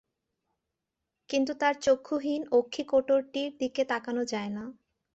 কিন্তু 1.29 1.51
তার 1.61 1.75
চক্ষুহীন 1.81 2.41
অক্ষিকোটরটির 2.51 3.49
দিকে 3.61 3.81
তাকানো 3.91 4.23
যায় 4.25 4.51
না। 4.57 4.63